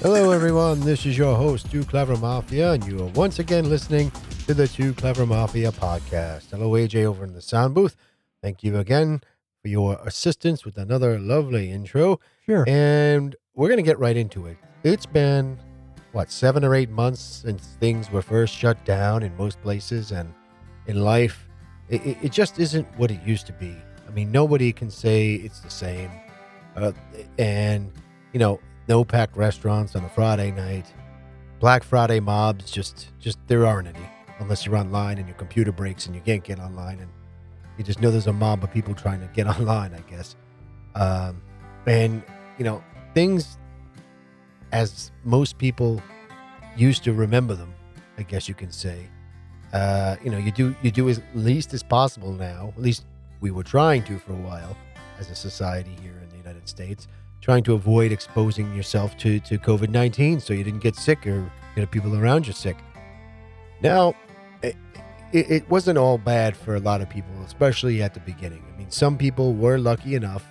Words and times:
Hello, 0.00 0.30
everyone. 0.30 0.78
This 0.78 1.04
is 1.06 1.18
your 1.18 1.34
host, 1.34 1.72
Too 1.72 1.82
Clever 1.82 2.16
Mafia, 2.16 2.70
and 2.70 2.86
you 2.86 3.00
are 3.00 3.08
once 3.14 3.40
again 3.40 3.68
listening 3.68 4.12
to 4.46 4.54
the 4.54 4.68
Too 4.68 4.94
Clever 4.94 5.26
Mafia 5.26 5.72
podcast. 5.72 6.50
Hello, 6.52 6.70
AJ, 6.70 7.04
over 7.04 7.24
in 7.24 7.34
the 7.34 7.42
sound 7.42 7.74
booth. 7.74 7.96
Thank 8.40 8.62
you 8.62 8.78
again 8.78 9.20
for 9.60 9.66
your 9.66 9.98
assistance 10.04 10.64
with 10.64 10.78
another 10.78 11.18
lovely 11.18 11.72
intro. 11.72 12.20
Sure. 12.46 12.64
And 12.68 13.34
we're 13.56 13.66
going 13.66 13.78
to 13.78 13.82
get 13.82 13.98
right 13.98 14.16
into 14.16 14.46
it. 14.46 14.56
It's 14.84 15.04
been, 15.04 15.58
what, 16.12 16.30
seven 16.30 16.64
or 16.64 16.76
eight 16.76 16.90
months 16.90 17.20
since 17.20 17.76
things 17.80 18.08
were 18.08 18.22
first 18.22 18.54
shut 18.54 18.82
down 18.84 19.24
in 19.24 19.36
most 19.36 19.60
places 19.62 20.12
and 20.12 20.32
in 20.86 21.02
life. 21.02 21.48
It, 21.88 22.06
it, 22.06 22.18
it 22.22 22.30
just 22.30 22.60
isn't 22.60 22.86
what 22.98 23.10
it 23.10 23.20
used 23.24 23.48
to 23.48 23.52
be. 23.54 23.74
I 24.06 24.12
mean, 24.12 24.30
nobody 24.30 24.72
can 24.72 24.92
say 24.92 25.34
it's 25.34 25.58
the 25.58 25.70
same. 25.70 26.12
Uh, 26.76 26.92
and, 27.36 27.90
you 28.32 28.38
know, 28.38 28.60
no 28.88 29.04
packed 29.04 29.36
restaurants 29.36 29.94
on 29.94 30.04
a 30.04 30.08
Friday 30.08 30.50
night. 30.50 30.86
Black 31.60 31.82
Friday 31.82 32.20
mobs, 32.20 32.70
just, 32.70 33.08
just 33.18 33.38
there 33.46 33.66
aren't 33.66 33.88
any 33.88 34.08
unless 34.38 34.64
you're 34.64 34.76
online 34.76 35.18
and 35.18 35.26
your 35.26 35.36
computer 35.36 35.72
breaks 35.72 36.06
and 36.06 36.14
you 36.14 36.20
can't 36.20 36.44
get 36.44 36.58
online. 36.58 37.00
And 37.00 37.10
you 37.76 37.84
just 37.84 38.00
know 38.00 38.10
there's 38.10 38.28
a 38.28 38.32
mob 38.32 38.62
of 38.62 38.72
people 38.72 38.94
trying 38.94 39.20
to 39.20 39.26
get 39.34 39.46
online, 39.58 39.94
I 39.94 40.00
guess. 40.10 40.36
Um, 40.94 41.42
and, 41.86 42.22
you 42.58 42.64
know, 42.64 42.82
things 43.14 43.58
as 44.72 45.10
most 45.24 45.58
people 45.58 46.02
used 46.76 47.04
to 47.04 47.12
remember 47.12 47.54
them, 47.54 47.74
I 48.16 48.22
guess 48.22 48.48
you 48.48 48.54
can 48.54 48.70
say. 48.70 49.08
Uh, 49.72 50.16
you 50.22 50.30
know, 50.30 50.38
you 50.38 50.50
do 50.50 50.74
you 50.82 50.90
do 50.90 51.08
as 51.08 51.20
least 51.34 51.74
as 51.74 51.82
possible 51.82 52.32
now. 52.32 52.72
At 52.76 52.82
least 52.82 53.04
we 53.40 53.50
were 53.50 53.62
trying 53.62 54.02
to 54.04 54.18
for 54.18 54.32
a 54.32 54.36
while 54.36 54.76
as 55.18 55.30
a 55.30 55.34
society 55.34 55.94
here 56.00 56.18
in 56.22 56.28
the 56.30 56.36
United 56.36 56.68
States, 56.68 57.06
trying 57.40 57.62
to 57.64 57.74
avoid 57.74 58.12
exposing 58.12 58.74
yourself 58.74 59.16
to 59.18 59.40
to 59.40 59.58
COVID 59.58 59.90
nineteen 59.90 60.40
so 60.40 60.52
you 60.52 60.64
didn't 60.64 60.82
get 60.82 60.96
sick 60.96 61.26
or 61.26 61.50
get 61.76 61.90
people 61.90 62.16
around 62.16 62.46
you 62.46 62.52
sick. 62.52 62.76
Now, 63.80 64.14
it, 64.62 64.76
it, 65.32 65.50
it 65.50 65.70
wasn't 65.70 65.98
all 65.98 66.18
bad 66.18 66.56
for 66.56 66.74
a 66.74 66.80
lot 66.80 67.00
of 67.00 67.08
people, 67.08 67.32
especially 67.44 68.02
at 68.02 68.12
the 68.14 68.20
beginning. 68.20 68.64
I 68.74 68.78
mean, 68.78 68.90
some 68.90 69.16
people 69.16 69.54
were 69.54 69.78
lucky 69.78 70.14
enough, 70.16 70.44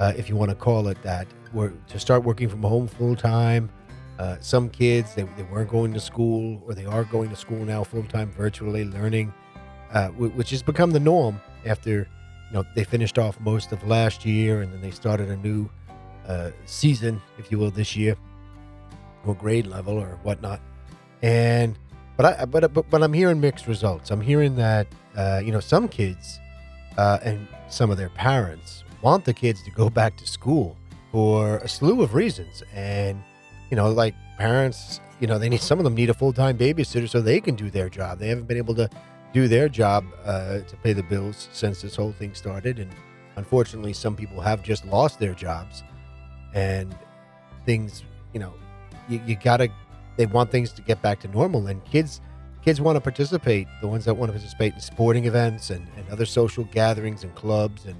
uh, 0.00 0.14
if 0.16 0.28
you 0.28 0.36
want 0.36 0.50
to 0.50 0.54
call 0.54 0.88
it 0.88 1.02
that, 1.02 1.26
were 1.52 1.74
to 1.88 1.98
start 1.98 2.24
working 2.24 2.48
from 2.48 2.62
home 2.62 2.88
full 2.88 3.14
time. 3.14 3.70
Uh, 4.18 4.36
some 4.40 4.70
kids 4.70 5.14
they, 5.14 5.24
they 5.36 5.42
weren't 5.42 5.70
going 5.70 5.92
to 5.92 6.00
school, 6.00 6.62
or 6.66 6.74
they 6.74 6.86
are 6.86 7.04
going 7.04 7.28
to 7.28 7.36
school 7.36 7.64
now 7.64 7.82
full 7.84 8.04
time, 8.04 8.30
virtually 8.30 8.84
learning, 8.84 9.32
uh, 9.92 10.08
which 10.08 10.50
has 10.50 10.62
become 10.62 10.92
the 10.92 11.00
norm 11.00 11.40
after 11.66 11.90
you 11.90 12.52
know 12.52 12.64
they 12.74 12.84
finished 12.84 13.18
off 13.18 13.38
most 13.40 13.72
of 13.72 13.86
last 13.86 14.24
year, 14.24 14.62
and 14.62 14.72
then 14.72 14.80
they 14.80 14.90
started 14.90 15.28
a 15.28 15.36
new 15.36 15.68
uh, 16.26 16.50
season, 16.66 17.20
if 17.38 17.50
you 17.50 17.58
will, 17.58 17.70
this 17.70 17.96
year, 17.96 18.16
or 19.24 19.34
grade 19.34 19.66
level 19.66 19.98
or 19.98 20.18
whatnot. 20.22 20.60
And 21.22 21.78
but 22.16 22.40
I 22.40 22.44
but 22.44 22.72
but, 22.72 22.90
but 22.90 23.02
I'm 23.02 23.12
hearing 23.12 23.40
mixed 23.40 23.66
results. 23.66 24.10
I'm 24.10 24.20
hearing 24.20 24.56
that 24.56 24.86
uh, 25.16 25.40
you 25.44 25.52
know 25.52 25.60
some 25.60 25.88
kids 25.88 26.40
uh, 26.98 27.18
and 27.22 27.46
some 27.68 27.90
of 27.90 27.96
their 27.96 28.10
parents 28.10 28.84
want 29.02 29.24
the 29.24 29.34
kids 29.34 29.62
to 29.64 29.70
go 29.70 29.90
back 30.00 30.16
to 30.18 30.26
school 30.26 30.76
for 31.10 31.58
a 31.58 31.68
slew 31.68 32.02
of 32.02 32.14
reasons, 32.14 32.62
and 32.74 33.22
you 33.70 33.76
know 33.76 33.90
like 33.90 34.14
parents, 34.38 35.00
you 35.20 35.26
know 35.26 35.38
they 35.38 35.48
need 35.48 35.60
some 35.60 35.78
of 35.78 35.84
them 35.84 35.94
need 35.94 36.10
a 36.10 36.14
full 36.14 36.32
time 36.32 36.56
babysitter 36.58 37.08
so 37.08 37.20
they 37.20 37.40
can 37.40 37.54
do 37.54 37.70
their 37.70 37.88
job. 37.88 38.18
They 38.18 38.28
haven't 38.28 38.46
been 38.48 38.58
able 38.58 38.74
to 38.76 38.88
do 39.32 39.48
their 39.48 39.68
job 39.68 40.04
uh, 40.24 40.58
to 40.60 40.76
pay 40.82 40.92
the 40.92 41.02
bills 41.02 41.48
since 41.52 41.80
this 41.82 41.96
whole 41.96 42.12
thing 42.12 42.34
started, 42.34 42.78
and 42.78 42.90
unfortunately, 43.36 43.92
some 43.92 44.16
people 44.16 44.40
have 44.40 44.62
just 44.62 44.84
lost 44.86 45.18
their 45.18 45.34
jobs, 45.34 45.82
and 46.54 46.94
things 47.64 48.02
you 48.32 48.40
know 48.40 48.52
you, 49.08 49.20
you 49.26 49.36
gotta 49.36 49.68
they 50.16 50.26
want 50.26 50.50
things 50.50 50.72
to 50.72 50.82
get 50.82 51.00
back 51.02 51.20
to 51.20 51.28
normal. 51.28 51.66
And 51.66 51.84
kids 51.84 52.20
kids 52.62 52.80
want 52.80 52.96
to 52.96 53.00
participate 53.00 53.66
the 53.80 53.88
ones 53.88 54.04
that 54.04 54.14
want 54.14 54.30
to 54.30 54.38
participate 54.38 54.74
in 54.74 54.80
sporting 54.80 55.24
events 55.24 55.70
and, 55.70 55.86
and 55.96 56.08
other 56.10 56.26
social 56.26 56.64
gatherings 56.64 57.24
and 57.24 57.34
clubs 57.34 57.86
and 57.86 57.96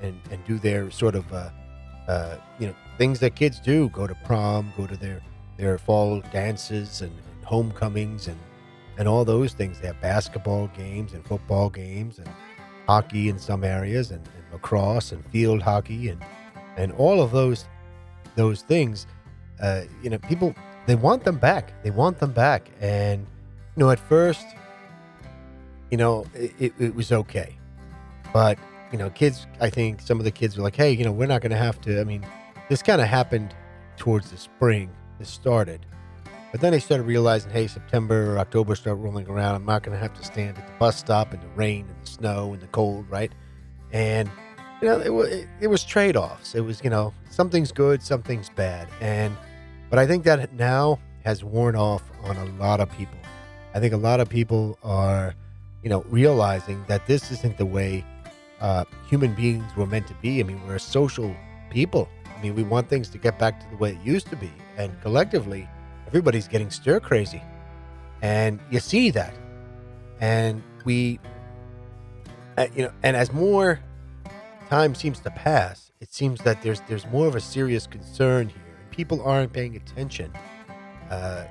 and 0.00 0.20
and 0.30 0.44
do 0.44 0.58
their 0.58 0.90
sort 0.90 1.14
of 1.14 1.30
uh, 1.32 1.50
uh, 2.08 2.36
you 2.58 2.66
know 2.66 2.74
things 2.98 3.20
that 3.20 3.34
kids 3.34 3.60
do. 3.60 3.88
Go 3.90 4.06
to 4.06 4.14
prom 4.24 4.72
go 4.76 4.86
to 4.86 4.96
their 4.96 5.22
their 5.56 5.78
fall 5.78 6.20
dances 6.32 7.00
and, 7.00 7.12
and 7.12 7.44
homecomings 7.44 8.28
and 8.28 8.38
and 8.98 9.08
all 9.08 9.24
those 9.24 9.52
things. 9.52 9.80
They 9.80 9.86
have 9.88 10.00
basketball 10.00 10.68
games 10.68 11.12
and 11.12 11.24
football 11.24 11.70
games 11.70 12.18
and 12.18 12.28
hockey 12.86 13.28
in 13.28 13.38
some 13.38 13.64
areas 13.64 14.10
and, 14.10 14.24
and 14.36 14.52
lacrosse 14.52 15.10
and 15.12 15.24
field 15.26 15.62
hockey 15.62 16.08
and 16.08 16.24
and 16.76 16.92
all 16.92 17.22
of 17.22 17.30
those 17.30 17.66
those 18.36 18.62
things 18.62 19.06
uh, 19.60 19.82
you 20.02 20.10
know 20.10 20.18
people 20.18 20.54
they 20.86 20.94
want 20.94 21.24
them 21.24 21.36
back. 21.36 21.72
They 21.82 21.90
want 21.90 22.18
them 22.18 22.32
back. 22.32 22.70
And, 22.80 23.26
you 23.76 23.80
know, 23.80 23.90
at 23.90 23.98
first, 23.98 24.46
you 25.90 25.96
know, 25.96 26.26
it, 26.34 26.72
it 26.78 26.94
was 26.94 27.12
okay. 27.12 27.56
But, 28.32 28.58
you 28.92 28.98
know, 28.98 29.10
kids, 29.10 29.46
I 29.60 29.68
think 29.68 30.00
some 30.00 30.18
of 30.18 30.24
the 30.24 30.30
kids 30.30 30.56
were 30.56 30.62
like, 30.62 30.76
hey, 30.76 30.92
you 30.92 31.04
know, 31.04 31.12
we're 31.12 31.26
not 31.26 31.42
going 31.42 31.50
to 31.50 31.58
have 31.58 31.80
to. 31.82 32.00
I 32.00 32.04
mean, 32.04 32.24
this 32.68 32.82
kind 32.82 33.00
of 33.00 33.08
happened 33.08 33.54
towards 33.96 34.30
the 34.30 34.36
spring. 34.36 34.90
This 35.18 35.28
started. 35.28 35.84
But 36.52 36.60
then 36.60 36.72
they 36.72 36.78
started 36.78 37.04
realizing, 37.04 37.50
hey, 37.50 37.66
September 37.66 38.34
or 38.34 38.38
October 38.38 38.76
start 38.76 38.98
rolling 38.98 39.26
around. 39.26 39.56
I'm 39.56 39.66
not 39.66 39.82
going 39.82 39.96
to 39.96 40.02
have 40.02 40.14
to 40.14 40.24
stand 40.24 40.56
at 40.56 40.66
the 40.66 40.72
bus 40.78 40.96
stop 40.96 41.34
in 41.34 41.40
the 41.40 41.48
rain 41.48 41.86
and 41.88 42.02
the 42.02 42.06
snow 42.06 42.52
and 42.52 42.62
the 42.62 42.68
cold, 42.68 43.10
right? 43.10 43.32
And, 43.92 44.30
you 44.80 44.88
know, 44.88 45.00
it, 45.00 45.12
was, 45.12 45.28
it, 45.28 45.48
it 45.60 45.66
was 45.68 45.84
trade 45.84 46.16
offs. 46.16 46.54
It 46.54 46.60
was, 46.60 46.82
you 46.84 46.90
know, 46.90 47.12
something's 47.30 47.72
good, 47.72 48.02
something's 48.02 48.50
bad. 48.50 48.88
And, 49.00 49.36
but 49.90 49.98
I 49.98 50.06
think 50.06 50.24
that 50.24 50.52
now 50.54 50.98
has 51.24 51.42
worn 51.42 51.76
off 51.76 52.02
on 52.24 52.36
a 52.36 52.44
lot 52.60 52.80
of 52.80 52.90
people. 52.92 53.18
I 53.74 53.80
think 53.80 53.92
a 53.92 53.98
lot 53.98 54.20
of 54.20 54.28
people 54.28 54.78
are, 54.82 55.34
you 55.82 55.90
know, 55.90 56.04
realizing 56.08 56.84
that 56.88 57.06
this 57.06 57.30
isn't 57.30 57.58
the 57.58 57.66
way 57.66 58.04
uh, 58.60 58.84
human 59.08 59.34
beings 59.34 59.64
were 59.76 59.86
meant 59.86 60.06
to 60.08 60.14
be. 60.14 60.40
I 60.40 60.42
mean, 60.42 60.60
we're 60.66 60.78
social 60.78 61.34
people. 61.70 62.08
I 62.36 62.42
mean, 62.42 62.54
we 62.54 62.62
want 62.62 62.88
things 62.88 63.08
to 63.10 63.18
get 63.18 63.38
back 63.38 63.60
to 63.60 63.70
the 63.70 63.76
way 63.76 63.92
it 63.92 64.00
used 64.02 64.28
to 64.28 64.36
be. 64.36 64.50
And 64.76 64.98
collectively, 65.00 65.68
everybody's 66.06 66.48
getting 66.48 66.70
stir 66.70 67.00
crazy. 67.00 67.42
And 68.22 68.60
you 68.70 68.80
see 68.80 69.10
that. 69.10 69.34
And 70.20 70.62
we, 70.84 71.18
uh, 72.56 72.66
you 72.74 72.84
know, 72.84 72.92
and 73.02 73.16
as 73.16 73.32
more 73.32 73.80
time 74.68 74.94
seems 74.94 75.20
to 75.20 75.30
pass, 75.30 75.92
it 76.00 76.12
seems 76.12 76.40
that 76.42 76.62
there's 76.62 76.80
there's 76.88 77.06
more 77.06 77.26
of 77.26 77.34
a 77.34 77.40
serious 77.40 77.86
concern 77.86 78.48
here 78.48 78.62
people 78.96 79.22
aren't 79.22 79.52
paying 79.52 79.76
attention 79.76 80.32
uh, 81.10 81.44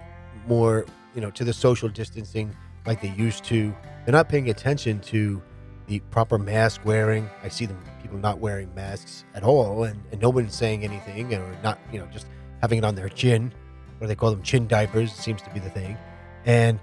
more, 0.47 0.85
you 1.13 1.21
know, 1.21 1.29
to 1.31 1.43
the 1.43 1.53
social 1.53 1.87
distancing 1.87 2.53
like 2.85 3.01
they 3.01 3.11
used 3.11 3.43
to. 3.45 3.73
They're 4.03 4.13
not 4.13 4.27
paying 4.27 4.49
attention 4.49 4.99
to 5.01 5.41
the 5.87 5.99
proper 6.11 6.37
mask 6.37 6.81
wearing. 6.83 7.29
I 7.43 7.49
see 7.49 7.65
them 7.65 7.79
people 8.01 8.17
not 8.17 8.39
wearing 8.39 8.73
masks 8.73 9.23
at 9.35 9.43
all, 9.43 9.83
and, 9.83 10.01
and 10.11 10.21
no 10.21 10.29
one's 10.29 10.55
saying 10.55 10.83
anything, 10.83 11.33
or 11.33 11.55
not, 11.63 11.79
you 11.91 11.99
know, 11.99 12.07
just 12.07 12.27
having 12.61 12.79
it 12.79 12.83
on 12.85 12.95
their 12.95 13.09
chin. 13.09 13.53
What 13.97 14.01
do 14.01 14.07
they 14.07 14.15
call 14.15 14.31
them? 14.31 14.41
Chin 14.41 14.67
diapers 14.67 15.13
seems 15.13 15.41
to 15.43 15.49
be 15.51 15.59
the 15.59 15.69
thing, 15.69 15.97
and 16.45 16.79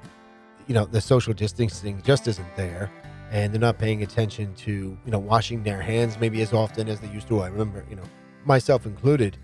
you 0.68 0.74
know, 0.74 0.84
the 0.84 1.00
social 1.00 1.34
distancing 1.34 2.00
just 2.02 2.28
isn't 2.28 2.56
there. 2.56 2.90
And 3.32 3.52
they're 3.52 3.60
not 3.60 3.78
paying 3.78 4.04
attention 4.04 4.54
to, 4.56 4.72
you 4.72 5.10
know, 5.10 5.18
washing 5.18 5.64
their 5.64 5.80
hands 5.80 6.18
maybe 6.20 6.40
as 6.42 6.52
often 6.52 6.88
as 6.88 7.00
they 7.00 7.08
used 7.08 7.26
to. 7.28 7.40
I 7.40 7.48
remember, 7.48 7.84
you 7.90 7.96
know, 7.96 8.04
myself 8.44 8.86
included, 8.86 9.36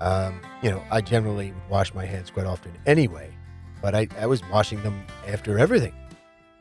um, 0.00 0.40
you 0.62 0.70
know, 0.70 0.82
I 0.90 1.00
generally 1.00 1.52
would 1.52 1.70
wash 1.70 1.94
my 1.94 2.04
hands 2.04 2.30
quite 2.30 2.46
often 2.46 2.72
anyway, 2.84 3.32
but 3.80 3.94
I, 3.94 4.08
I 4.18 4.26
was 4.26 4.42
washing 4.50 4.82
them 4.82 5.06
after 5.26 5.58
everything 5.58 5.94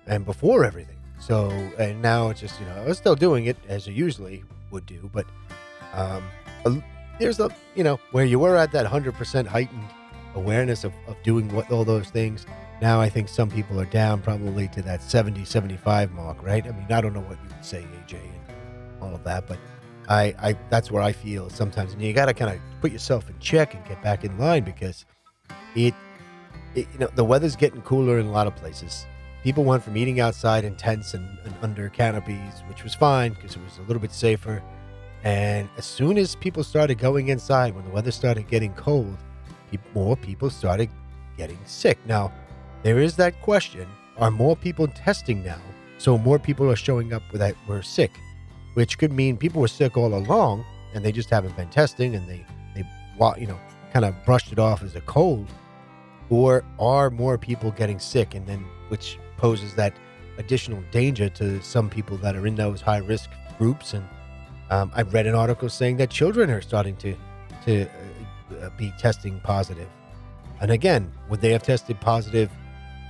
and 0.06 0.24
before 0.24 0.64
everything. 0.64 0.96
So, 1.20 1.50
and 1.80 2.02
now 2.02 2.30
it's 2.30 2.42
just, 2.42 2.60
you 2.60 2.66
know, 2.68 2.76
I 2.76 2.86
was 2.86 2.98
still 2.98 3.16
doing 3.16 3.48
it 3.48 3.58
as 3.68 3.88
I 3.88 3.92
usually 3.92 4.44
would 4.72 4.86
do, 4.86 5.10
but 5.12 5.26
um, 5.94 6.24
there's 7.20 7.40
a, 7.40 7.50
you 7.76 7.84
know, 7.84 8.00
where 8.12 8.26
you 8.26 8.40
were 8.40 8.56
at 8.56 8.72
that 8.74 8.86
100% 8.86 9.48
heightened 9.48 9.90
awareness 10.36 10.84
of, 10.84 10.94
of 11.08 11.16
doing 11.24 11.54
what 11.54 11.72
all 11.72 11.84
those 11.84 12.10
things. 12.10 12.46
Now 12.82 13.02
I 13.02 13.10
think 13.10 13.28
some 13.28 13.50
people 13.50 13.80
are 13.80 13.86
down 13.86 14.22
probably 14.22 14.68
to 14.70 14.82
that 14.84 15.02
70, 15.02 15.46
75 15.46 16.12
mark, 16.12 16.44
right? 16.44 16.66
I 16.66 16.72
mean, 16.72 16.86
I 16.90 17.02
don't 17.02 17.14
know 17.14 17.22
what 17.22 17.38
you 17.44 17.50
would 17.56 17.66
say, 17.66 17.84
AJ, 17.84 18.14
and 18.14 19.02
all 19.02 19.16
of 19.16 19.24
that, 19.24 19.48
but 19.48 19.58
I, 20.08 20.36
I 20.40 20.58
that's 20.70 20.92
where 20.92 21.02
I 21.02 21.12
feel 21.12 21.50
sometimes, 21.50 21.94
and 21.94 22.02
you 22.02 22.14
got 22.14 22.28
to 22.28 22.34
kind 22.34 22.54
of 22.54 22.62
put 22.82 22.92
yourself 22.92 23.30
in 23.30 23.38
check 23.40 23.74
and 23.74 23.84
get 23.86 24.02
back 24.04 24.24
in 24.24 24.38
line 24.38 24.64
because 24.64 25.06
it, 25.76 25.94
it, 26.76 26.88
you 26.94 27.00
know, 27.00 27.10
the 27.16 27.26
weather's 27.26 27.56
getting 27.56 27.82
cooler 27.82 28.20
in 28.20 28.28
a 28.28 28.32
lot 28.32 28.48
of 28.48 28.56
places. 28.56 29.06
People 29.44 29.64
went 29.64 29.84
from 29.84 29.98
eating 29.98 30.20
outside 30.20 30.64
in 30.64 30.76
tents 30.76 31.14
and, 31.14 31.38
and 31.46 31.56
under 31.62 31.90
canopies, 31.90 32.64
which 32.68 32.84
was 32.84 32.94
fine 32.94 33.34
because 33.34 33.56
it 33.56 33.64
was 33.64 33.78
a 33.80 33.82
little 33.82 34.02
bit 34.02 34.12
safer. 34.12 34.62
And 35.24 35.70
as 35.78 35.86
soon 35.86 36.18
as 36.18 36.36
people 36.36 36.64
started 36.64 37.00
going 37.00 37.30
inside, 37.30 37.76
when 37.76 37.86
the 37.86 37.92
weather 37.92 38.12
started 38.12 38.48
getting 38.48 38.74
cold, 38.74 39.18
more 39.94 40.16
people 40.16 40.50
started 40.50 40.90
getting 41.38 41.60
sick. 41.66 41.98
Now, 42.06 42.32
there 42.84 43.00
is 43.00 43.16
that 43.18 43.42
question: 43.42 43.88
Are 44.18 44.32
more 44.32 44.56
people 44.56 44.88
testing 44.88 45.44
now? 45.44 45.62
So 45.98 46.18
more 46.18 46.38
people 46.38 46.70
are 46.70 46.76
showing 46.76 47.12
up 47.14 47.24
that 47.34 47.56
were 47.68 47.82
sick 47.82 48.12
which 48.78 49.00
could 49.00 49.12
mean 49.12 49.36
people 49.36 49.60
were 49.60 49.68
sick 49.68 49.98
all 49.98 50.14
along 50.14 50.64
and 50.94 51.04
they 51.04 51.12
just 51.12 51.32
haven't 51.32 51.56
been 51.58 51.68
testing 51.70 52.14
and 52.14 52.30
they 52.30 52.46
they 52.76 52.86
you 53.40 53.48
know 53.48 53.60
kind 53.92 54.06
of 54.06 54.14
brushed 54.24 54.52
it 54.52 54.60
off 54.60 54.84
as 54.84 54.96
a 54.96 55.02
cold, 55.02 55.48
or 56.30 56.64
are 56.80 57.10
more 57.10 57.40
people 57.40 57.72
getting 57.72 57.98
sick, 57.98 58.36
and 58.36 58.46
then 58.46 58.64
which 58.90 59.18
poses 59.38 59.74
that 59.74 59.94
additional 60.38 60.80
danger 60.92 61.28
to 61.28 61.60
some 61.64 61.90
people 61.90 62.18
that 62.18 62.36
are 62.36 62.46
in 62.46 62.54
those 62.54 62.80
high 62.80 63.00
risk 63.00 63.32
groups. 63.58 63.96
And 63.96 64.08
um, 64.70 64.92
I've 64.94 65.12
read 65.12 65.26
an 65.26 65.34
article 65.34 65.70
saying 65.70 65.98
that 65.98 66.12
children 66.12 66.52
are 66.52 66.62
starting 66.62 66.96
to 66.98 67.16
to 67.66 67.88
uh, 68.62 68.70
be 68.78 68.94
testing 69.00 69.40
positive. 69.40 69.90
And 70.62 70.70
again, 70.70 71.12
would 71.30 71.42
they 71.42 71.52
have 71.52 71.64
tested 71.64 72.00
positive 72.00 72.52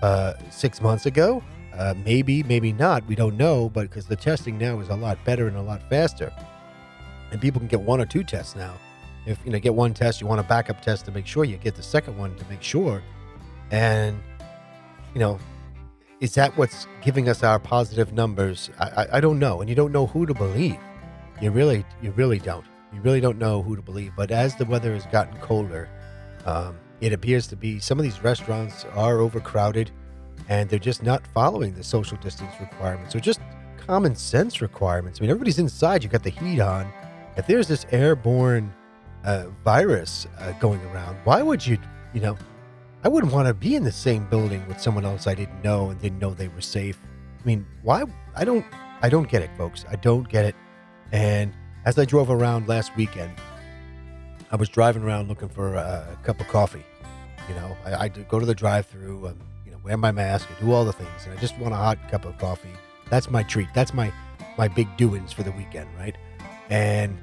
uh, 0.02 0.34
six 0.50 0.82
months 0.82 1.06
ago? 1.06 1.44
Uh, 1.74 1.94
maybe, 2.04 2.44
maybe 2.44 2.74
not. 2.74 3.06
We 3.08 3.16
don't 3.16 3.38
know, 3.38 3.70
but 3.70 3.84
because 3.84 4.08
the 4.08 4.16
testing 4.16 4.58
now 4.58 4.80
is 4.80 4.90
a 4.90 4.96
lot 4.96 5.24
better 5.24 5.48
and 5.48 5.56
a 5.58 5.62
lot 5.62 5.82
faster, 5.90 6.34
and 7.32 7.40
people 7.40 7.60
can 7.60 7.68
get 7.68 7.82
one 7.82 8.02
or 8.02 8.06
two 8.06 8.24
tests 8.24 8.56
now. 8.56 8.74
If 9.26 9.40
you 9.46 9.52
know, 9.52 9.60
get 9.60 9.76
one 9.76 9.94
test, 9.94 10.22
you 10.22 10.28
want 10.28 10.40
a 10.40 10.44
backup 10.44 10.82
test 10.82 11.06
to 11.06 11.12
make 11.12 11.28
sure. 11.28 11.44
You 11.44 11.58
get 11.58 11.76
the 11.76 11.84
second 11.84 12.18
one 12.18 12.36
to 12.36 12.46
make 12.50 12.64
sure, 12.64 13.04
and 13.70 14.20
you 15.14 15.20
know, 15.20 15.40
is 16.20 16.34
that 16.34 16.58
what's 16.58 16.88
giving 17.04 17.30
us 17.30 17.44
our 17.44 17.60
positive 17.60 18.14
numbers? 18.14 18.72
I, 18.80 18.86
I, 18.86 19.08
I 19.18 19.20
don't 19.20 19.38
know, 19.38 19.62
and 19.62 19.70
you 19.70 19.76
don't 19.76 19.92
know 19.92 20.08
who 20.08 20.26
to 20.26 20.34
believe. 20.34 20.80
You 21.42 21.52
really, 21.52 21.86
you 22.02 22.12
really 22.12 22.40
don't. 22.40 22.66
You 22.92 23.02
really 23.02 23.22
don't 23.22 23.38
know 23.38 23.62
who 23.62 23.76
to 23.76 23.82
believe. 23.82 24.14
But 24.16 24.32
as 24.32 24.56
the 24.56 24.66
weather 24.66 24.94
has 24.94 25.06
gotten 25.08 25.38
colder, 25.42 25.90
um, 26.46 26.80
it 27.02 27.14
appears 27.14 27.48
to 27.48 27.56
be 27.56 27.80
some 27.80 28.00
of 28.00 28.04
these 28.04 28.24
restaurants 28.24 28.86
are 28.94 29.20
overcrowded 29.20 29.92
and 30.50 30.70
they're 30.70 30.80
just 30.80 31.04
not 31.04 31.26
following 31.34 31.74
the 31.74 31.84
social 31.84 32.18
distance 32.18 32.54
requirements 32.60 33.16
or 33.16 33.20
just 33.20 33.40
common 33.78 34.16
sense 34.16 34.62
requirements. 34.62 35.20
I 35.20 35.22
mean, 35.22 35.30
everybody's 35.30 35.60
inside, 35.60 36.04
you've 36.04 36.12
got 36.12 36.24
the 36.24 36.30
heat 36.30 36.60
on. 36.60 36.92
If 37.36 37.48
there's 37.48 37.68
this 37.68 37.86
airborne 37.92 38.74
uh, 39.24 39.48
virus 39.64 40.28
uh, 40.40 40.52
going 40.54 40.82
around, 40.86 41.18
why 41.24 41.42
would 41.42 41.66
you, 41.66 41.78
you 42.14 42.22
know, 42.22 42.38
I 43.04 43.10
wouldn't 43.10 43.32
want 43.32 43.48
to 43.48 43.54
be 43.54 43.76
in 43.76 43.84
the 43.84 43.92
same 43.92 44.28
building 44.30 44.68
with 44.68 44.82
someone 44.82 45.06
else 45.06 45.28
I 45.28 45.36
didn't 45.36 45.64
know 45.64 45.90
and 45.90 46.02
didn't 46.02 46.20
know 46.20 46.34
they 46.34 46.48
were 46.48 46.62
safe. 46.62 47.00
I 47.40 47.46
mean, 47.46 47.66
why? 47.84 48.04
I 48.36 48.44
don't, 48.44 48.66
I 49.02 49.10
don't 49.10 49.30
get 49.30 49.42
it, 49.42 49.52
folks. 49.56 49.86
I 49.90 49.96
don't 49.98 50.28
get 50.28 50.46
it. 50.46 50.56
And 51.12 51.54
as 51.86 51.98
I 51.98 52.06
drove 52.06 52.30
around 52.30 52.68
last 52.68 52.96
weekend, 52.98 53.32
I 54.52 54.56
was 54.56 54.70
driving 54.70 55.04
around 55.04 55.28
looking 55.28 55.50
for 55.50 55.76
a, 55.76 56.18
cup 56.24 56.40
of 56.40 56.48
coffee. 56.48 56.86
You 57.50 57.56
know, 57.56 57.78
I, 57.86 58.06
I 58.06 58.08
go 58.08 58.40
to 58.40 58.46
the 58.46 58.56
drive-through, 58.56 59.28
um, 59.28 59.40
you 59.66 59.72
know, 59.72 59.78
wear 59.84 59.98
my 59.98 60.12
mask, 60.12 60.48
I 60.56 60.60
do 60.64 60.72
all 60.72 60.86
the 60.86 60.94
things, 60.94 61.26
and 61.26 61.38
I 61.38 61.42
just 61.42 61.58
want 61.58 61.74
a 61.74 61.78
hot 61.78 61.98
cup 62.10 62.26
of 62.26 62.38
coffee. 62.38 62.74
That's 63.10 63.30
my 63.30 63.44
treat. 63.44 63.68
That's 63.74 63.94
my 63.94 64.12
my 64.58 64.68
big 64.68 64.88
doings 64.98 65.32
for 65.32 65.44
the 65.44 65.52
weekend, 65.52 65.88
right? 65.98 66.18
And 66.70 67.18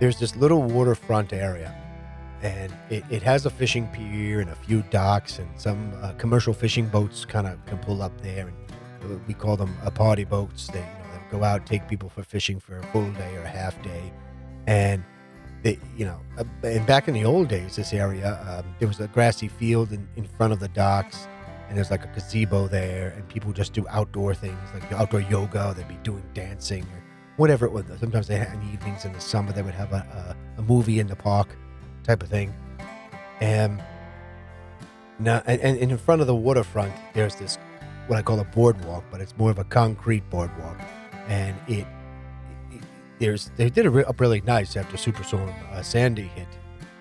there's 0.00 0.18
this 0.18 0.36
little 0.36 0.62
waterfront 0.62 1.32
area, 1.32 1.74
and 2.42 2.72
it, 2.90 3.04
it 3.10 3.22
has 3.22 3.44
a 3.44 3.50
fishing 3.50 3.88
pier 3.88 4.40
and 4.40 4.50
a 4.50 4.54
few 4.54 4.82
docks, 4.90 5.38
and 5.38 5.48
some 5.60 5.92
uh, 6.00 6.12
commercial 6.12 6.54
fishing 6.54 6.86
boats 6.86 7.24
kind 7.24 7.46
of 7.46 7.64
can 7.66 7.78
pull 7.78 8.02
up 8.02 8.18
there, 8.22 8.48
and 8.48 9.26
we 9.26 9.34
call 9.34 9.56
them 9.56 9.76
a 9.84 9.90
party 9.90 10.24
boats. 10.24 10.68
They 10.68 10.78
you 10.78 10.84
know 10.84 11.38
go 11.38 11.44
out, 11.44 11.66
take 11.66 11.86
people 11.88 12.08
for 12.08 12.22
fishing 12.22 12.60
for 12.60 12.78
a 12.78 12.82
full 12.86 13.10
day 13.12 13.34
or 13.36 13.42
a 13.42 13.48
half 13.48 13.80
day, 13.82 14.12
and 14.66 15.04
you 15.96 16.04
know, 16.04 16.20
uh, 16.38 16.44
and 16.62 16.86
back 16.86 17.08
in 17.08 17.14
the 17.14 17.24
old 17.24 17.48
days, 17.48 17.76
this 17.76 17.92
area 17.92 18.40
um, 18.48 18.74
there 18.78 18.88
was 18.88 19.00
a 19.00 19.08
grassy 19.08 19.48
field 19.48 19.92
in, 19.92 20.06
in 20.16 20.24
front 20.24 20.52
of 20.52 20.60
the 20.60 20.68
docks, 20.68 21.26
and 21.68 21.76
there's 21.76 21.90
like 21.90 22.04
a 22.04 22.08
gazebo 22.08 22.68
there, 22.68 23.12
and 23.16 23.28
people 23.28 23.52
just 23.52 23.72
do 23.72 23.86
outdoor 23.88 24.34
things 24.34 24.58
like 24.74 24.92
outdoor 24.92 25.20
yoga. 25.22 25.74
They'd 25.76 25.88
be 25.88 25.98
doing 26.02 26.22
dancing 26.34 26.82
or 26.84 27.02
whatever 27.36 27.66
it 27.66 27.72
was. 27.72 27.84
Sometimes 27.98 28.28
they 28.28 28.36
had 28.36 28.54
in 28.54 28.72
evenings 28.72 29.04
in 29.04 29.12
the 29.12 29.20
summer 29.20 29.52
they 29.52 29.62
would 29.62 29.74
have 29.74 29.92
a, 29.92 30.36
a, 30.56 30.60
a 30.60 30.62
movie 30.62 31.00
in 31.00 31.06
the 31.06 31.16
park, 31.16 31.48
type 32.04 32.22
of 32.22 32.28
thing. 32.28 32.54
And 33.40 33.82
now, 35.18 35.42
and, 35.46 35.60
and 35.60 35.78
in 35.78 35.98
front 35.98 36.20
of 36.20 36.26
the 36.26 36.34
waterfront, 36.34 36.92
there's 37.14 37.36
this 37.36 37.58
what 38.06 38.18
I 38.18 38.22
call 38.22 38.38
a 38.38 38.44
boardwalk, 38.44 39.04
but 39.10 39.20
it's 39.20 39.36
more 39.36 39.50
of 39.50 39.58
a 39.58 39.64
concrete 39.64 40.28
boardwalk, 40.30 40.78
and 41.26 41.56
it 41.66 41.86
there's 43.18 43.50
they 43.56 43.70
did 43.70 43.86
it 43.86 44.06
up 44.06 44.20
really 44.20 44.40
nice 44.42 44.76
after 44.76 44.96
Superstorm 44.96 45.52
uh, 45.72 45.82
Sandy 45.82 46.24
hit 46.34 46.48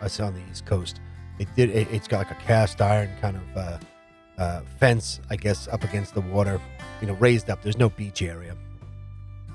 us 0.01 0.19
on 0.19 0.33
the 0.33 0.41
East 0.49 0.65
Coast. 0.65 1.01
It 1.39 1.47
did. 1.55 1.69
It, 1.69 1.87
has 1.87 2.07
got 2.07 2.19
like 2.19 2.31
a 2.31 2.43
cast 2.45 2.81
iron 2.81 3.09
kind 3.19 3.37
of 3.37 3.57
uh, 3.57 3.79
uh, 4.37 4.61
fence, 4.79 5.19
I 5.29 5.35
guess, 5.35 5.67
up 5.67 5.83
against 5.83 6.13
the 6.13 6.21
water. 6.21 6.59
You 7.01 7.07
know, 7.07 7.13
raised 7.13 7.49
up. 7.49 7.61
There's 7.61 7.77
no 7.77 7.89
beach 7.89 8.21
area, 8.21 8.55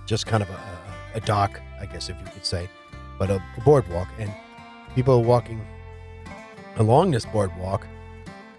just 0.07 0.27
kind 0.27 0.43
of 0.43 0.51
a, 0.51 0.55
a, 0.55 1.17
a 1.17 1.21
dock, 1.21 1.61
I 1.81 1.87
guess, 1.87 2.11
if 2.11 2.17
you 2.19 2.27
could 2.33 2.45
say, 2.45 2.69
but 3.19 3.31
a, 3.31 3.43
a 3.57 3.61
boardwalk, 3.63 4.09
and 4.19 4.31
people 4.95 5.15
are 5.15 5.23
walking 5.23 5.67
along 6.77 7.13
this 7.13 7.25
boardwalk. 7.27 7.87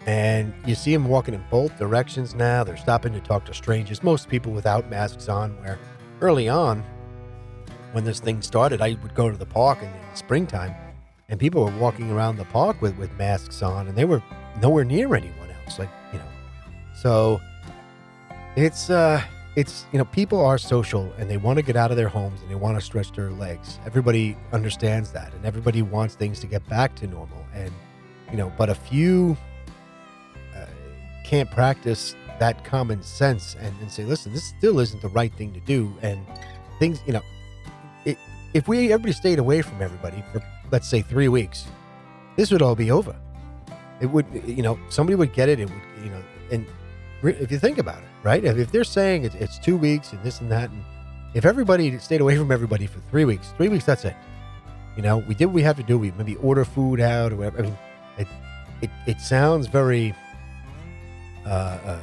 And 0.07 0.51
you 0.65 0.74
see 0.74 0.92
them 0.94 1.06
walking 1.06 1.36
in 1.36 1.44
both 1.51 1.77
directions 1.77 2.33
now. 2.33 2.63
They're 2.63 2.75
stopping 2.75 3.13
to 3.13 3.19
talk 3.19 3.45
to 3.45 3.54
strangers. 3.54 4.01
Most 4.01 4.30
people 4.30 4.51
without 4.51 4.89
masks 4.89 5.30
on, 5.30 5.51
where 5.62 5.77
early 6.21 6.50
on 6.50 6.83
when 7.91 8.03
this 8.03 8.19
thing 8.19 8.41
started, 8.41 8.81
I 8.81 8.97
would 9.01 9.13
go 9.15 9.29
to 9.29 9.38
the 9.38 9.45
park 9.45 9.81
in 9.81 9.89
springtime, 10.13 10.73
and 11.29 11.39
people 11.39 11.63
were 11.63 11.77
walking 11.77 12.11
around 12.11 12.38
the 12.38 12.45
park 12.45 12.81
with, 12.81 12.97
with 12.97 13.11
masks 13.17 13.61
on, 13.61 13.88
and 13.88 13.97
they 13.97 14.05
were 14.05 14.21
nowhere 14.61 14.83
near 14.83 15.13
anyone 15.15 15.49
else. 15.63 15.79
Like 15.79 15.89
you 16.11 16.19
know, 16.19 16.25
so 16.95 17.41
it's 18.55 18.89
uh, 18.89 19.21
it's 19.55 19.85
you 19.91 19.97
know, 19.97 20.05
people 20.05 20.43
are 20.43 20.57
social 20.57 21.11
and 21.17 21.29
they 21.29 21.38
want 21.38 21.57
to 21.57 21.63
get 21.63 21.75
out 21.75 21.91
of 21.91 21.97
their 21.97 22.07
homes 22.07 22.41
and 22.41 22.49
they 22.49 22.55
want 22.55 22.77
to 22.77 22.81
stretch 22.81 23.11
their 23.11 23.31
legs. 23.31 23.79
Everybody 23.85 24.37
understands 24.53 25.11
that, 25.11 25.33
and 25.33 25.45
everybody 25.45 25.81
wants 25.81 26.15
things 26.15 26.39
to 26.41 26.47
get 26.47 26.67
back 26.69 26.95
to 26.97 27.07
normal. 27.07 27.45
And 27.53 27.71
you 28.29 28.37
know, 28.37 28.51
but 28.57 28.69
a 28.69 28.75
few 28.75 29.37
uh, 30.55 30.65
can't 31.25 31.51
practice 31.51 32.15
that 32.39 32.63
common 32.63 33.03
sense 33.03 33.55
and, 33.59 33.75
and 33.81 33.91
say, 33.91 34.03
listen, 34.03 34.33
this 34.33 34.44
still 34.44 34.79
isn't 34.79 35.01
the 35.01 35.09
right 35.09 35.33
thing 35.33 35.53
to 35.53 35.59
do, 35.61 35.94
and 36.01 36.25
things, 36.79 37.01
you 37.05 37.13
know 37.13 37.21
if 38.53 38.68
we 38.68 38.92
everybody 38.92 39.13
stayed 39.13 39.39
away 39.39 39.62
from 39.62 39.81
everybody 39.81 40.24
for 40.31 40.42
let's 40.71 40.88
say 40.88 41.01
three 41.01 41.27
weeks, 41.27 41.65
this 42.36 42.51
would 42.51 42.62
all 42.62 42.75
be 42.75 42.92
over. 42.92 43.15
It 44.00 44.07
would, 44.07 44.25
you 44.45 44.63
know, 44.63 44.80
somebody 44.89 45.15
would 45.15 45.33
get 45.33 45.50
it. 45.50 45.59
It 45.59 45.69
would, 45.69 45.81
you 46.03 46.09
know, 46.09 46.21
and 46.51 46.65
if 47.24 47.51
you 47.51 47.59
think 47.59 47.77
about 47.77 48.00
it, 48.00 48.09
right? 48.24 48.44
If, 48.44 48.71
they're 48.71 48.83
saying 48.83 49.25
it's, 49.25 49.59
two 49.59 49.77
weeks 49.77 50.12
and 50.12 50.24
this 50.24 50.42
and 50.42 50.51
that, 50.51 50.71
and 50.71 50.83
if 51.36 51.45
everybody 51.45 51.98
stayed 52.00 52.19
away 52.19 52.36
from 52.36 52.51
everybody 52.51 52.88
for 52.88 53.00
three 53.12 53.25
weeks, 53.25 53.53
three 53.57 53.69
weeks, 53.69 53.86
that's 53.86 54.06
it. 54.06 54.15
You 54.95 55.04
know, 55.04 55.19
we 55.19 55.36
did 55.36 55.45
what 55.45 55.54
we 55.54 55.62
have 55.62 55.77
to 55.77 55.83
do. 55.83 56.00
We 56.00 56.12
maybe 56.12 56.36
order 56.38 56.65
food 56.65 57.00
out 57.00 57.31
or 57.31 57.38
whatever. 57.38 57.59
I 57.59 57.62
mean, 57.62 57.77
it 58.18 58.27
it, 58.81 58.89
it 59.06 59.21
sounds 59.21 59.68
very. 59.68 60.16
Uh, 61.45 61.49
uh, 61.49 61.99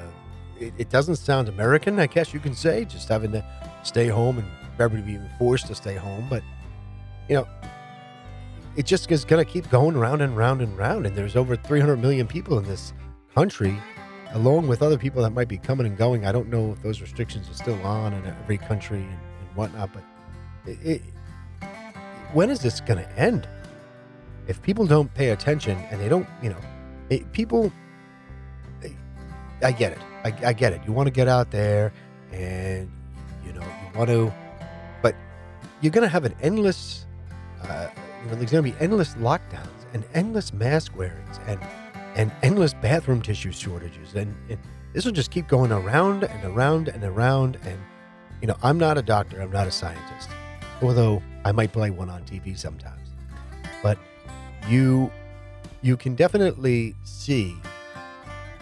it, 0.58 0.72
it 0.78 0.90
doesn't 0.90 1.16
sound 1.16 1.48
American, 1.48 2.00
I 2.00 2.06
guess 2.06 2.34
you 2.34 2.40
can 2.40 2.54
say, 2.54 2.84
just 2.84 3.08
having 3.08 3.30
to 3.32 3.44
stay 3.84 4.08
home 4.08 4.38
and 4.38 4.46
everybody 4.80 5.12
being 5.12 5.28
forced 5.38 5.66
to 5.66 5.74
stay 5.74 5.94
home. 5.94 6.26
But, 6.28 6.42
you 7.28 7.36
know, 7.36 7.48
it 8.76 8.86
just 8.86 9.10
is 9.10 9.24
going 9.24 9.44
to 9.44 9.50
keep 9.50 9.68
going 9.70 9.96
round 9.96 10.22
and 10.22 10.36
round 10.36 10.62
and 10.62 10.76
round. 10.78 11.06
And 11.06 11.16
there's 11.16 11.36
over 11.36 11.56
300 11.56 11.96
million 11.96 12.26
people 12.26 12.58
in 12.58 12.64
this 12.64 12.92
country, 13.34 13.76
along 14.32 14.68
with 14.68 14.82
other 14.82 14.98
people 14.98 15.22
that 15.22 15.30
might 15.30 15.48
be 15.48 15.58
coming 15.58 15.86
and 15.86 15.96
going. 15.96 16.26
I 16.26 16.32
don't 16.32 16.48
know 16.48 16.72
if 16.72 16.82
those 16.82 17.00
restrictions 17.00 17.48
are 17.50 17.54
still 17.54 17.80
on 17.82 18.12
in 18.12 18.24
every 18.24 18.58
country 18.58 19.00
and, 19.00 19.10
and 19.10 19.56
whatnot, 19.56 19.90
but 19.92 20.04
it, 20.66 20.78
it, 20.84 21.02
when 22.32 22.50
is 22.50 22.60
this 22.60 22.80
going 22.80 23.02
to 23.02 23.18
end? 23.18 23.48
If 24.46 24.62
people 24.62 24.86
don't 24.86 25.12
pay 25.12 25.30
attention 25.30 25.76
and 25.90 26.00
they 26.00 26.08
don't, 26.08 26.26
you 26.42 26.50
know, 26.50 26.60
it, 27.10 27.32
people, 27.32 27.72
I 29.62 29.72
get 29.72 29.92
it. 29.92 29.98
I, 30.24 30.48
I 30.48 30.52
get 30.52 30.72
it. 30.72 30.80
You 30.86 30.92
want 30.92 31.06
to 31.06 31.12
get 31.12 31.28
out 31.28 31.50
there 31.50 31.92
and, 32.32 32.90
you 33.44 33.52
know, 33.52 33.62
you 33.62 33.98
want 33.98 34.10
to 34.10 34.32
you're 35.80 35.92
going 35.92 36.02
to 36.02 36.08
have 36.08 36.24
an 36.24 36.34
endless, 36.42 37.06
uh, 37.62 37.88
you 38.22 38.30
know, 38.30 38.36
there's 38.36 38.50
going 38.50 38.64
to 38.64 38.70
be 38.70 38.76
endless 38.80 39.14
lockdowns 39.14 39.68
and 39.94 40.04
endless 40.14 40.52
mask 40.52 40.96
wearings 40.96 41.40
and 41.46 41.60
and 42.14 42.32
endless 42.42 42.74
bathroom 42.74 43.22
tissue 43.22 43.52
shortages, 43.52 44.14
and, 44.14 44.34
and 44.48 44.58
this 44.92 45.04
will 45.04 45.12
just 45.12 45.30
keep 45.30 45.46
going 45.46 45.70
around 45.70 46.24
and 46.24 46.44
around 46.44 46.88
and 46.88 47.04
around. 47.04 47.58
And 47.64 47.78
you 48.40 48.48
know, 48.48 48.56
I'm 48.62 48.76
not 48.76 48.98
a 48.98 49.02
doctor, 49.02 49.40
I'm 49.40 49.52
not 49.52 49.68
a 49.68 49.70
scientist, 49.70 50.28
although 50.82 51.22
I 51.44 51.52
might 51.52 51.72
play 51.72 51.90
one 51.90 52.10
on 52.10 52.22
TV 52.24 52.58
sometimes. 52.58 53.10
But 53.84 53.98
you 54.68 55.12
you 55.80 55.96
can 55.96 56.16
definitely 56.16 56.96
see 57.04 57.56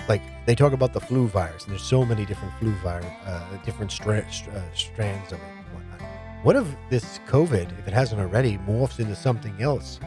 like 0.08 0.22
they 0.44 0.54
talk 0.54 0.72
about 0.72 0.92
the 0.92 1.00
flu 1.00 1.26
virus 1.26 1.64
and 1.64 1.72
there's 1.72 1.82
so 1.82 2.04
many 2.04 2.26
different 2.26 2.52
flu 2.58 2.72
virus 2.76 3.06
uh, 3.24 3.58
different 3.64 3.90
stra- 3.90 4.18
uh, 4.18 4.60
strands 4.74 5.32
of 5.32 5.38
it 5.38 5.55
what 6.42 6.56
if 6.56 6.66
this 6.90 7.20
COVID, 7.26 7.78
if 7.78 7.88
it 7.88 7.94
hasn't 7.94 8.20
already, 8.20 8.58
morphs 8.58 9.00
into 9.00 9.16
something 9.16 9.54
else 9.60 9.98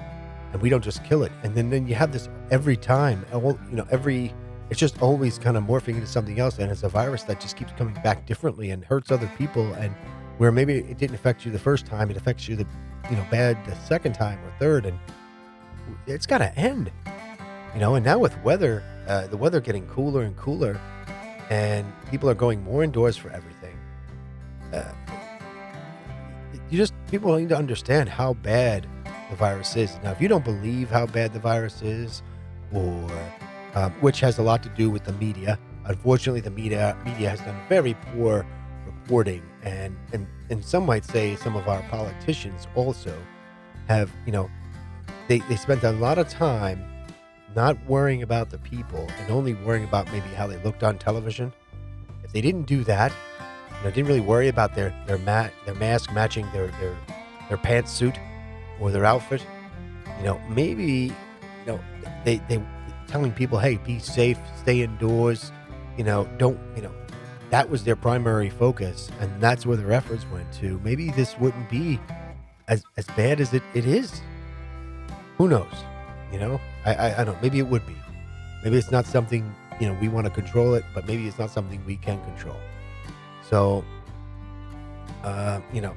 and 0.53 0.62
we 0.62 0.69
don't 0.69 0.83
just 0.83 1.03
kill 1.03 1.24
it? 1.24 1.31
And 1.43 1.53
then, 1.55 1.69
then 1.69 1.88
you 1.88 1.95
have 1.95 2.12
this 2.12 2.29
every 2.51 2.77
time, 2.77 3.25
you 3.33 3.57
know, 3.71 3.88
every, 3.91 4.33
it's 4.69 4.79
just 4.79 5.01
always 5.01 5.38
kind 5.38 5.57
of 5.57 5.63
morphing 5.63 5.95
into 5.95 6.07
something 6.07 6.39
else. 6.39 6.59
And 6.59 6.71
it's 6.71 6.83
a 6.83 6.89
virus 6.89 7.24
that 7.24 7.41
just 7.41 7.57
keeps 7.57 7.71
coming 7.74 7.93
back 8.03 8.25
differently 8.25 8.71
and 8.71 8.86
hurts 8.86 9.12
other 9.12 9.29
people. 9.38 9.74
And 9.74 9.93
where 10.38 10.51
maybe 10.51 10.75
it 10.75 10.98
didn't 10.98 11.15
affect 11.15 11.45
you 11.45 11.51
the 11.51 11.59
first 11.59 11.86
time, 11.86 12.09
it 12.09 12.17
affects 12.17 12.48
you 12.48 12.55
the, 12.55 12.65
you 13.09 13.17
know, 13.17 13.25
bad 13.29 13.57
the 13.65 13.75
second 13.75 14.13
time 14.13 14.39
or 14.45 14.53
third. 14.59 14.86
And 14.86 14.98
it's 16.07 16.25
got 16.25 16.38
to 16.38 16.57
end. 16.57 16.91
You 17.74 17.79
know, 17.79 17.95
and 17.95 18.05
now 18.05 18.17
with 18.17 18.38
weather, 18.43 18.83
uh, 19.07 19.27
the 19.27 19.38
weather 19.38 19.59
getting 19.59 19.86
cooler 19.88 20.24
and 20.24 20.36
cooler, 20.38 20.79
and 21.50 21.91
people 22.09 22.29
are 22.29 22.36
going 22.36 22.63
more 22.63 22.83
indoors 22.83 23.17
for 23.17 23.29
everything. 23.29 23.77
Uh, 24.74 24.91
you 26.70 26.78
just 26.78 26.94
people 27.10 27.36
need 27.36 27.50
to 27.50 27.58
understand 27.58 28.10
how 28.10 28.34
bad 28.34 28.88
the 29.30 29.36
virus 29.36 29.76
is. 29.76 29.98
Now, 30.04 30.12
if 30.12 30.22
you 30.22 30.28
don't 30.28 30.44
believe 30.44 30.90
how 30.90 31.06
bad 31.06 31.34
the 31.34 31.40
virus 31.40 31.82
is, 31.82 32.22
or 32.72 33.10
um, 33.76 33.92
which 34.02 34.20
has 34.20 34.38
a 34.38 34.44
lot 34.44 34.64
to 34.64 34.70
do 34.70 34.90
with 34.90 35.04
the 35.04 35.14
media, 35.14 35.60
unfortunately, 35.86 36.42
the 36.42 36.52
media 36.52 36.98
media 37.06 37.30
has 37.30 37.40
done 37.42 37.60
very 37.68 37.96
poor 38.14 38.46
reporting, 38.86 39.44
and 39.64 39.98
and 40.14 40.28
and 40.50 40.64
some 40.64 40.86
might 40.86 41.06
say 41.06 41.36
some 41.36 41.56
of 41.56 41.68
our 41.68 41.82
politicians 41.84 42.68
also 42.76 43.16
have 43.88 44.12
you 44.26 44.32
know 44.32 44.50
they 45.28 45.40
they 45.40 45.56
spent 45.56 45.84
a 45.84 45.92
lot 45.92 46.18
of 46.18 46.30
time 46.30 46.84
not 47.56 47.84
worrying 47.88 48.22
about 48.22 48.52
the 48.52 48.60
people 48.60 49.08
and 49.20 49.32
only 49.32 49.56
worrying 49.56 49.84
about 49.84 50.06
maybe 50.12 50.28
how 50.30 50.46
they 50.46 50.62
looked 50.64 50.84
on 50.84 50.98
television. 50.98 51.52
If 52.24 52.32
they 52.32 52.42
didn't 52.42 52.68
do 52.68 52.84
that, 52.84 53.12
you 53.79 53.86
know, 53.86 53.91
didn't 53.91 54.07
really 54.07 54.19
worry 54.19 54.50
about 54.50 54.75
their 54.75 54.93
their 55.07 55.17
mat 55.19 55.53
their 55.65 55.75
mask 55.75 56.12
matching 56.12 56.45
their 56.51 56.67
their 56.79 56.95
their 57.48 57.57
pantsuit 57.57 58.17
or 58.79 58.91
their 58.91 59.05
outfit, 59.05 59.45
you 60.17 60.25
know, 60.25 60.39
maybe 60.50 60.83
you 60.83 61.65
know 61.65 61.79
they 62.25 62.38
they 62.50 62.62
telling 63.07 63.31
people, 63.31 63.57
hey, 63.57 63.77
be 63.77 64.00
safe, 64.00 64.38
stay 64.57 64.81
indoors, 64.81 65.51
you 65.98 66.03
know, 66.03 66.29
don't 66.38 66.59
you 66.75 66.81
know, 66.81 66.91
that 67.50 67.69
was 67.69 67.83
their 67.83 67.95
primary 67.95 68.50
focus, 68.50 69.09
and 69.19 69.41
that's 69.41 69.65
where 69.65 69.77
their 69.77 69.91
efforts 69.91 70.25
went 70.31 70.51
to. 70.53 70.79
Maybe 70.83 71.12
this 71.12 71.38
wouldn't 71.39 71.69
be 71.69 72.00
as 72.67 72.83
as 72.98 73.07
bad 73.07 73.39
as 73.39 73.53
it, 73.53 73.63
it 73.74 73.86
is. 73.86 74.21
Who 75.38 75.48
knows? 75.48 75.74
You 76.31 76.39
know, 76.39 76.62
I, 76.86 76.93
I, 76.93 77.21
I 77.21 77.24
don't. 77.24 77.41
Maybe 77.41 77.59
it 77.59 77.67
would 77.67 77.86
be. 77.88 77.95
Maybe 78.63 78.77
it's 78.77 78.91
not 78.91 79.05
something 79.05 79.55
you 79.79 79.88
know 79.88 79.93
we 80.01 80.09
want 80.09 80.25
to 80.25 80.31
control 80.31 80.74
it, 80.74 80.83
but 80.93 81.07
maybe 81.07 81.27
it's 81.27 81.39
not 81.39 81.50
something 81.50 81.83
we 81.86 81.95
can 81.95 82.21
control. 82.24 82.57
So, 83.50 83.84
uh, 85.24 85.60
you 85.74 85.82
know, 85.82 85.96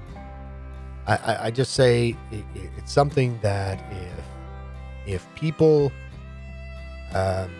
I, 1.07 1.17
I, 1.17 1.45
I 1.47 1.51
just 1.51 1.75
say 1.75 2.17
it, 2.31 2.45
it's 2.79 2.93
something 2.93 3.39
that 3.43 3.85
if 3.93 4.25
if 5.05 5.35
people 5.35 5.93
um, 7.15 7.51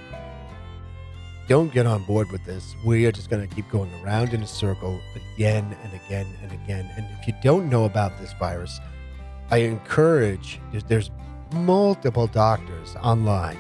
don't 1.49 1.73
get 1.73 1.87
on 1.87 2.05
board 2.05 2.31
with 2.31 2.45
this, 2.45 2.75
we 2.87 3.05
are 3.05 3.13
just 3.13 3.29
going 3.29 3.47
to 3.47 3.55
keep 3.55 3.69
going 3.69 3.93
around 4.03 4.33
in 4.33 4.43
a 4.43 4.47
circle 4.47 4.99
again 5.35 5.77
and 5.83 5.93
again 5.93 6.27
and 6.43 6.53
again. 6.53 6.89
And 6.97 7.07
if 7.21 7.27
you 7.27 7.35
don't 7.43 7.69
know 7.69 7.85
about 7.85 8.17
this 8.19 8.33
virus, 8.39 8.81
I 9.51 9.59
encourage 9.59 10.61
there's, 10.71 10.85
there's 10.85 11.11
multiple 11.53 12.29
doctors 12.29 12.97
online 13.03 13.59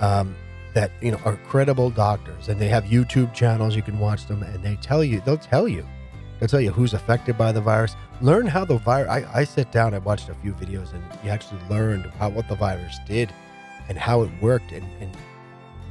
um, 0.00 0.34
that 0.74 0.90
you 1.00 1.12
know 1.12 1.20
are 1.24 1.36
credible 1.48 1.88
doctors, 1.90 2.48
and 2.48 2.60
they 2.60 2.68
have 2.68 2.84
YouTube 2.84 3.32
channels. 3.32 3.74
You 3.74 3.82
can 3.82 3.98
watch 3.98 4.26
them, 4.26 4.42
and 4.42 4.62
they 4.62 4.76
tell 4.76 5.02
you 5.02 5.22
they'll 5.24 5.38
tell 5.38 5.66
you 5.66 5.86
they'll 6.38 6.48
tell 6.48 6.60
you 6.60 6.72
who's 6.72 6.94
affected 6.94 7.38
by 7.38 7.52
the 7.52 7.60
virus. 7.60 7.96
Learn 8.20 8.46
how 8.46 8.64
the 8.64 8.78
virus. 8.78 9.08
I, 9.08 9.40
I 9.40 9.44
sit 9.44 9.72
down. 9.72 9.94
I 9.94 9.98
watched 9.98 10.28
a 10.28 10.34
few 10.34 10.52
videos, 10.52 10.92
and 10.92 11.02
you 11.24 11.30
actually 11.30 11.60
learned 11.70 12.06
how 12.18 12.28
what 12.28 12.48
the 12.48 12.56
virus 12.56 12.98
did, 13.06 13.32
and 13.88 13.96
how 13.96 14.22
it 14.22 14.30
worked, 14.40 14.72
and, 14.72 14.84
and 15.00 15.16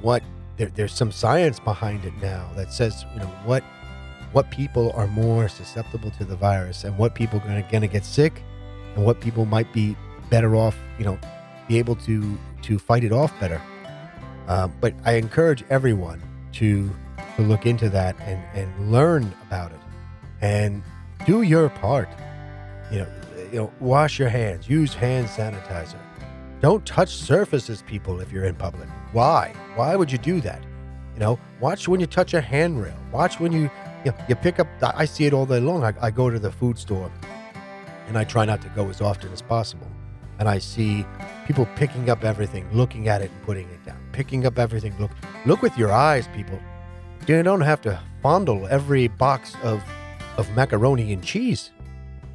what 0.01 0.21
there, 0.57 0.67
there's 0.67 0.93
some 0.93 1.11
science 1.11 1.59
behind 1.59 2.05
it 2.05 2.13
now 2.21 2.49
that 2.55 2.71
says 2.71 3.05
you 3.13 3.19
know 3.19 3.31
what 3.45 3.63
what 4.33 4.49
people 4.51 4.91
are 4.95 5.07
more 5.07 5.47
susceptible 5.47 6.11
to 6.11 6.25
the 6.25 6.35
virus, 6.35 6.83
and 6.83 6.97
what 6.97 7.15
people 7.15 7.39
are 7.45 7.61
going 7.71 7.81
to 7.81 7.87
get 7.87 8.03
sick, 8.03 8.43
and 8.95 9.05
what 9.05 9.21
people 9.21 9.45
might 9.45 9.71
be 9.71 9.95
better 10.29 10.55
off, 10.55 10.77
you 10.99 11.05
know, 11.05 11.17
be 11.69 11.77
able 11.77 11.95
to 11.95 12.37
to 12.63 12.77
fight 12.77 13.05
it 13.05 13.13
off 13.13 13.31
better. 13.39 13.61
Um, 14.47 14.73
but 14.81 14.93
I 15.05 15.13
encourage 15.13 15.63
everyone 15.69 16.21
to 16.53 16.89
to 17.35 17.41
look 17.41 17.65
into 17.65 17.89
that 17.89 18.19
and 18.21 18.41
and 18.53 18.91
learn 18.91 19.33
about 19.47 19.71
it 19.71 19.79
and 20.41 20.83
do 21.25 21.41
your 21.41 21.69
part. 21.69 22.09
You 22.91 22.99
know, 22.99 23.07
you 23.51 23.59
know, 23.59 23.71
wash 23.79 24.19
your 24.19 24.29
hands, 24.29 24.69
use 24.69 24.93
hand 24.93 25.27
sanitizer. 25.27 25.99
Don't 26.61 26.85
touch 26.85 27.09
surfaces, 27.09 27.81
people, 27.81 28.21
if 28.21 28.31
you're 28.31 28.45
in 28.45 28.55
public. 28.55 28.87
Why? 29.11 29.53
Why 29.75 29.95
would 29.95 30.11
you 30.11 30.17
do 30.17 30.39
that? 30.41 30.63
You 31.13 31.19
know, 31.19 31.39
watch 31.59 31.87
when 31.87 31.99
you 31.99 32.07
touch 32.07 32.33
a 32.33 32.41
handrail. 32.41 32.97
Watch 33.11 33.39
when 33.39 33.51
you 33.51 33.69
you, 34.05 34.11
know, 34.11 34.17
you 34.27 34.35
pick 34.35 34.59
up. 34.59 34.67
I 34.81 35.05
see 35.05 35.25
it 35.25 35.33
all 35.33 35.45
day 35.45 35.59
long. 35.59 35.83
I, 35.83 35.93
I 36.01 36.11
go 36.11 36.29
to 36.29 36.39
the 36.39 36.51
food 36.51 36.77
store, 36.77 37.11
and 38.07 38.17
I 38.17 38.23
try 38.23 38.45
not 38.45 38.61
to 38.61 38.69
go 38.69 38.89
as 38.89 39.01
often 39.01 39.31
as 39.31 39.41
possible 39.41 39.87
and 40.39 40.49
I 40.49 40.59
see 40.59 41.05
people 41.45 41.67
picking 41.75 42.09
up 42.09 42.23
everything, 42.23 42.67
looking 42.73 43.07
at 43.07 43.21
it 43.21 43.31
and 43.31 43.43
putting 43.43 43.69
it 43.69 43.85
down. 43.85 44.02
Picking 44.13 44.45
up 44.45 44.57
everything. 44.57 44.93
Look 44.99 45.11
look 45.45 45.61
with 45.61 45.77
your 45.77 45.91
eyes, 45.91 46.27
people. 46.29 46.59
You 47.27 47.43
don't 47.43 47.61
have 47.61 47.81
to 47.81 47.99
fondle 48.21 48.67
every 48.67 49.09
box 49.09 49.55
of 49.63 49.83
of 50.37 50.49
macaroni 50.55 51.11
and 51.11 51.21
cheese. 51.23 51.71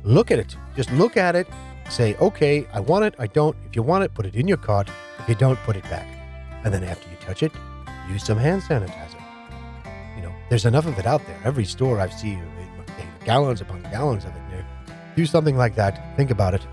Look 0.04 0.30
at 0.30 0.38
it. 0.38 0.54
Just 0.76 0.92
look 0.92 1.16
at 1.16 1.34
it. 1.34 1.48
Say, 1.88 2.14
okay, 2.16 2.66
I 2.74 2.80
want 2.80 3.06
it, 3.06 3.14
I 3.18 3.26
don't. 3.28 3.56
If 3.66 3.74
you 3.74 3.82
want 3.82 4.04
it, 4.04 4.12
put 4.12 4.26
it 4.26 4.34
in 4.34 4.46
your 4.46 4.58
cart. 4.58 4.90
If 5.20 5.28
you 5.28 5.34
don't, 5.34 5.58
put 5.60 5.74
it 5.74 5.84
back. 5.84 6.06
And 6.62 6.74
then 6.74 6.84
after 6.84 7.08
you 7.08 7.16
touch 7.20 7.42
it, 7.42 7.52
use 8.10 8.22
some 8.24 8.36
hand 8.36 8.60
sanitizer. 8.60 9.22
You 10.14 10.22
know, 10.22 10.34
there's 10.50 10.66
enough 10.66 10.86
of 10.86 10.98
it 10.98 11.06
out 11.06 11.26
there. 11.26 11.40
Every 11.44 11.64
store 11.64 11.98
I've 11.98 12.12
seen, 12.12 12.42
gallons 13.24 13.60
upon 13.60 13.82
gallons 13.82 14.24
of 14.24 14.30
it. 14.30 14.42
Do 15.18 15.26
something 15.26 15.56
like 15.56 15.74
that. 15.74 16.16
Think 16.16 16.30
about 16.30 16.54
it 16.54 16.64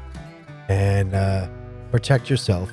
and 0.70 1.16
uh, 1.16 1.48
protect 1.92 2.30
yourself. 2.30 2.72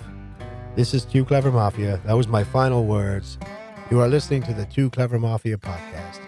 This 0.75 0.95
is 0.95 1.05
Too 1.05 1.25
Clever 1.25 1.53
Mafia. 1.53 2.01
That 2.07 2.15
was 2.15 2.29
my 2.29 2.43
final 2.43 2.87
words. 2.87 3.37
You 3.91 4.01
are 4.01 4.09
listening 4.09 4.43
to 4.45 4.55
the 4.55 4.65
Too 4.65 4.89
Clever 4.89 5.19
Mafia 5.19 5.59
podcast. 5.59 6.21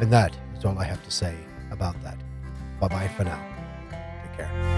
And 0.00 0.12
that 0.12 0.36
is 0.58 0.64
all 0.64 0.76
I 0.76 0.84
have 0.84 1.04
to 1.04 1.10
say 1.12 1.36
about 1.70 1.94
that. 2.02 2.16
Bye 2.80 2.88
bye 2.88 3.08
for 3.16 3.22
now. 3.22 3.40
Take 4.36 4.38
care. 4.38 4.71